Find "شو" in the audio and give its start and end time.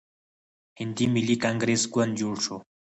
2.45-2.57